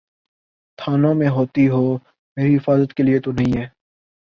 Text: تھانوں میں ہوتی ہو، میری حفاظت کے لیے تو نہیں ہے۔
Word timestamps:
تھانوں 0.77 1.13
میں 1.13 1.29
ہوتی 1.29 1.67
ہو، 1.69 1.97
میری 2.37 2.55
حفاظت 2.57 2.93
کے 2.93 3.03
لیے 3.03 3.19
تو 3.19 3.31
نہیں 3.31 3.57
ہے۔ 3.57 3.67